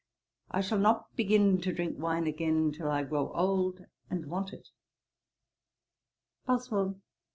I 0.49 0.61
shall 0.61 0.79
not 0.79 1.15
begin 1.15 1.61
to 1.61 1.71
drink 1.71 1.99
wine 1.99 2.25
again, 2.25 2.71
till 2.71 2.89
I 2.89 3.03
grow 3.03 3.31
old, 3.33 3.85
and 4.09 4.25
want 4.25 4.51
it.' 4.51 4.69
BOSWELL. 6.47 6.99